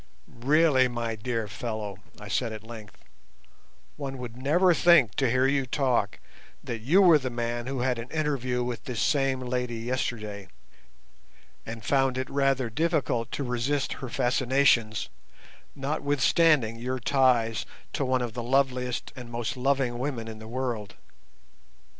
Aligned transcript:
"Really, 0.27 0.87
my 0.87 1.15
dear 1.15 1.47
fellow," 1.47 1.97
I 2.19 2.27
said 2.27 2.51
at 2.53 2.63
length, 2.63 3.03
"one 3.97 4.17
would 4.17 4.35
never 4.35 4.73
think, 4.73 5.13
to 5.17 5.29
hear 5.29 5.45
you 5.45 5.67
talk, 5.67 6.19
that 6.63 6.79
you 6.79 7.03
were 7.03 7.19
the 7.19 7.29
man 7.29 7.67
who 7.67 7.81
had 7.81 7.99
an 7.99 8.09
interview 8.09 8.63
with 8.63 8.85
this 8.85 8.99
same 8.99 9.41
lady 9.41 9.75
yesterday, 9.77 10.47
and 11.67 11.85
found 11.85 12.17
it 12.17 12.31
rather 12.31 12.67
difficult 12.67 13.31
to 13.33 13.43
resist 13.43 13.93
her 14.01 14.09
fascinations, 14.09 15.07
notwithstanding 15.75 16.77
your 16.79 16.97
ties 16.99 17.67
to 17.93 18.03
one 18.03 18.23
of 18.23 18.33
the 18.33 18.41
loveliest 18.41 19.13
and 19.15 19.29
most 19.29 19.55
loving 19.55 19.99
women 19.99 20.27
in 20.27 20.39
the 20.39 20.47
world. 20.47 20.95